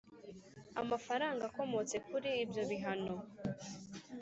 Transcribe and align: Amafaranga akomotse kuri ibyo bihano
Amafaranga 0.81 1.43
akomotse 1.49 1.95
kuri 2.07 2.29
ibyo 2.43 2.61
bihano 2.69 3.15